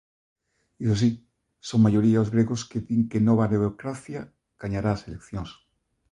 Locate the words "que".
2.69-2.79, 3.09-3.25